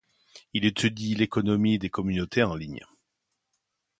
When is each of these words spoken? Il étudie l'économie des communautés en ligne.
Il 0.53 0.65
étudie 0.65 1.13
l'économie 1.13 1.77
des 1.77 1.91
communautés 1.91 2.41
en 2.41 2.55
ligne. 2.55 2.83